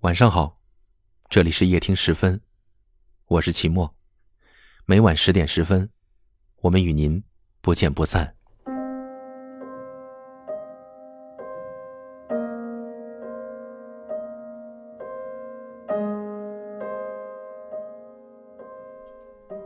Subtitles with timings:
[0.00, 0.56] 晚上好，
[1.28, 2.40] 这里是夜听十分，
[3.26, 3.94] 我是齐墨。
[4.86, 5.90] 每晚十点十分，
[6.62, 7.22] 我们与您
[7.60, 8.34] 不见不散。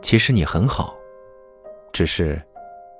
[0.01, 0.93] 其实你很好，
[1.93, 2.45] 只是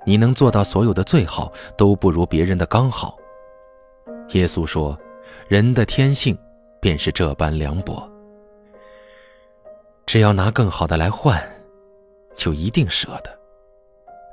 [0.06, 3.18] 你能做到所有的最好都不如别人的刚好。
[4.30, 4.98] 耶稣说
[5.48, 6.34] ：“人的天性
[6.86, 8.08] 便是这般凉薄，
[10.06, 11.36] 只要拿更好的来换，
[12.36, 13.38] 就一定舍得。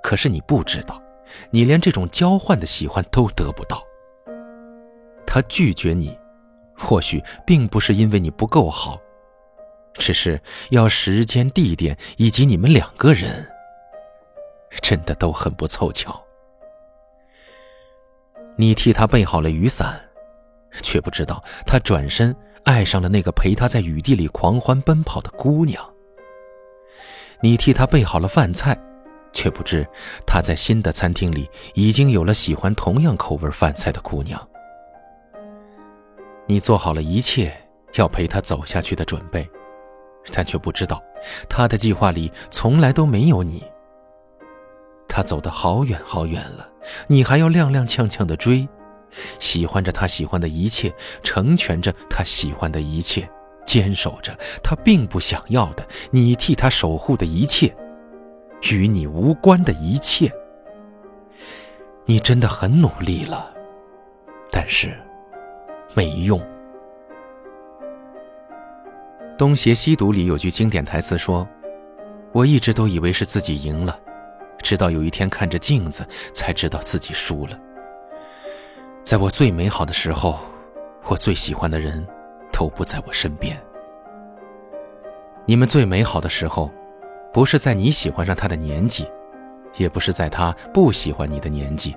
[0.03, 1.01] 可是你不知道，
[1.49, 3.83] 你连这种交换的喜欢都得不到。
[5.25, 6.15] 他拒绝你，
[6.77, 9.01] 或许并不是因为你不够好。”
[9.97, 10.39] 只是
[10.69, 13.51] 要时间、地点以及你们两个人，
[14.79, 16.23] 真的都很不凑巧。
[18.55, 19.99] 你替他备好了雨伞，
[20.81, 25.83] 却不知道他转身爱上了那个陪他在雨地里狂欢奔跑的姑娘。
[27.41, 28.77] 你替他备好了饭菜，
[29.31, 29.87] 却不知
[30.25, 34.39] 他在新的餐厅里已经有了喜欢同样口味饭菜的姑娘。
[36.45, 37.55] 你做好了一切
[37.95, 39.47] 要陪他走下去的准备。
[40.31, 41.03] 但却不知道，
[41.49, 43.61] 他的计划里从来都没有你。
[45.05, 46.65] 他走得好远好远了，
[47.07, 48.65] 你还要踉踉跄跄的追，
[49.39, 53.29] 喜欢着他喜欢的一切，成全着他喜欢的一切，
[53.65, 57.75] 坚守着他并不想要的，你替他守护的一切，
[58.71, 60.31] 与你无关的一切。
[62.05, 63.53] 你真的很努力了，
[64.51, 64.93] 但是
[65.93, 66.39] 没用。
[69.37, 71.47] 《东邪西毒》里有句经典台词说
[72.31, 73.99] ：“我一直都以为是自己赢了，
[74.61, 77.59] 直到有一天看着镜子，才知道自己输了。
[79.03, 80.39] 在我最美好的时候，
[81.07, 82.07] 我最喜欢的人
[82.53, 83.61] 都不在我身边。
[85.45, 86.71] 你们最美好的时候，
[87.33, 89.05] 不是在你喜欢上他的年纪，
[89.75, 91.93] 也不是在他不喜欢你的年纪，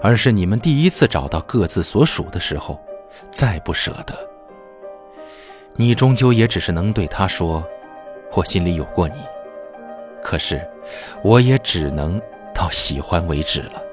[0.00, 2.80] 而是你们第一次找到各自所属的时候，
[3.30, 4.14] 再不舍得。”
[5.76, 7.62] 你终究也只是能对他说
[8.34, 9.16] ：“我心里有过你。”
[10.24, 10.66] 可是，
[11.22, 12.20] 我也只能
[12.54, 13.89] 到喜欢为止了。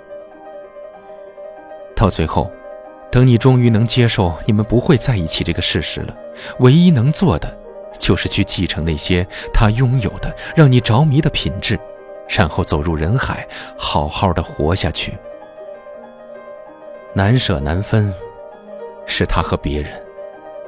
[1.98, 2.50] 到最后，
[3.12, 6.16] 等你终于能接受你们不会在一起这个事实了，
[6.60, 7.58] 唯一能做的，
[7.98, 11.78] 就是去继承那些他拥有的让你着迷的品质，
[12.30, 15.18] 然后走入人海，好好的活下去。
[17.14, 18.14] 难舍难分，
[19.08, 19.92] 是他和别人。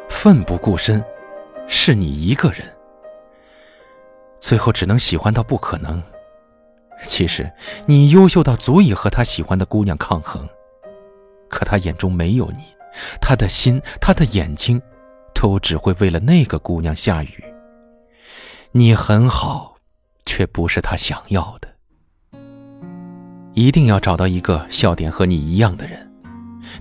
[0.09, 1.03] 奋不顾身，
[1.68, 2.66] 是你一个人，
[4.39, 6.01] 最后只能喜欢到不可能。
[7.03, 7.50] 其实
[7.85, 10.50] 你优秀到足以和他喜欢的姑娘抗衡，
[11.50, 12.64] 可他眼中没有你，
[13.20, 14.82] 他的心，他的眼睛，
[15.34, 17.44] 都只会为了那个姑娘下雨。
[18.72, 19.76] 你很好，
[20.26, 21.68] 却不是他想要的。
[23.54, 26.10] 一定要找到一个笑点和你一样的人。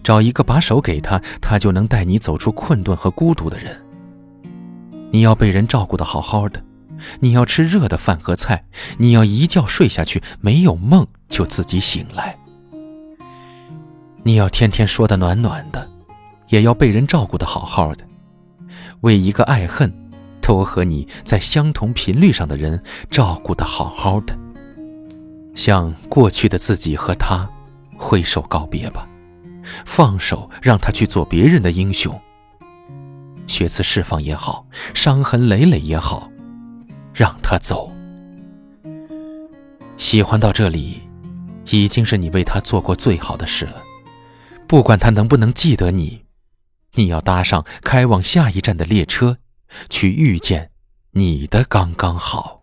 [0.04, 3.82] 找一个把手给他，他就能带你走出困顿和孤独的人。
[5.10, 6.62] 你要被人照顾的好好的，
[7.20, 8.66] 你要吃热的饭和菜，
[8.98, 12.38] 你要一觉睡下去没有梦就自己醒来。
[14.22, 15.88] 你要天天说的暖暖的，
[16.48, 18.04] 也要被人照顾的好好的。
[19.00, 19.92] 为一个爱恨
[20.40, 24.36] 都和你在相同频率上的人照顾的好好的，
[25.54, 27.48] 向过去的自己和他
[27.96, 29.08] 挥手告别吧。
[29.84, 32.18] 放手，让他去做别人的英雄。
[33.46, 36.30] 血词释放也好，伤痕累累也好，
[37.14, 37.90] 让他走。
[39.96, 41.02] 喜欢到这里，
[41.70, 43.82] 已经是你为他做过最好的事了。
[44.68, 46.26] 不管他能不能记得你，
[46.92, 49.38] 你要搭上开往下一站的列车，
[49.88, 50.70] 去遇见
[51.12, 52.62] 你的刚刚好。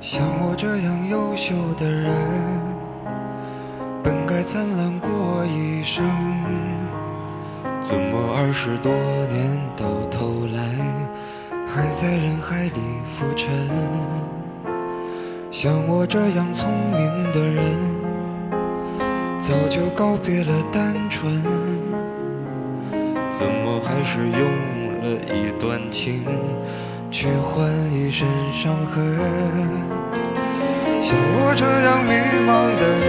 [0.00, 2.69] 像我这样优秀的人，
[4.42, 6.04] 灿烂过一生，
[7.80, 8.92] 怎么二十多
[9.28, 10.62] 年到头来，
[11.66, 12.80] 还在人海里
[13.16, 13.50] 浮沉？
[15.50, 17.76] 像我这样聪明的人，
[19.40, 21.42] 早就告别了单纯，
[23.30, 24.50] 怎么还是用
[25.02, 26.24] 了一段情？
[27.10, 29.18] 去换一身伤痕，
[31.02, 32.12] 像我这样迷
[32.46, 32.48] 茫
[32.78, 33.08] 的人，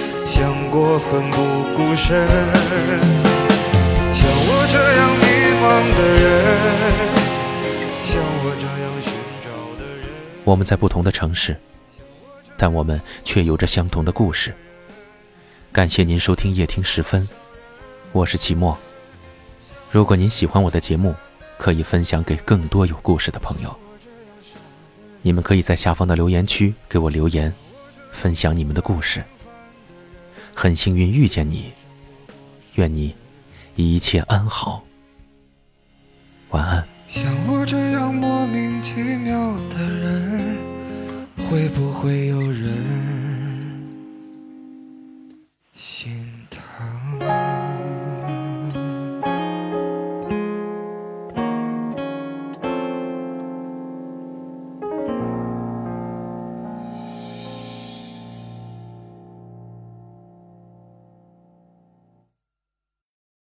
[0.33, 1.37] 想过奋不
[1.75, 2.25] 顾身，
[4.13, 5.25] 像我这样迷
[5.59, 5.65] 茫
[5.97, 6.23] 的人，
[8.01, 9.11] 像我这样寻
[9.43, 10.07] 找的人。
[10.45, 11.53] 我们在不同的城市，
[12.55, 14.55] 但我们却有着相同的故事。
[15.69, 17.27] 感谢您收听夜听时分，
[18.13, 18.77] 我是齐墨。
[19.91, 21.13] 如果您喜欢我的节目，
[21.57, 23.75] 可以分享给更多有故事的朋友。
[25.23, 27.53] 你们可以在下方的留言区给我留言，
[28.13, 29.21] 分享你们的故事。
[30.53, 31.71] 很幸运遇见你，
[32.75, 33.13] 愿你
[33.75, 34.83] 一切安好。
[36.49, 36.87] 晚安。
[37.07, 40.57] 像我这样莫名其妙的人，
[41.37, 43.20] 会不会有人